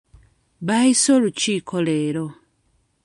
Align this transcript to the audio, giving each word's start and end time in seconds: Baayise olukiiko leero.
Baayise 0.65 1.09
olukiiko 1.17 1.77
leero. 1.87 2.25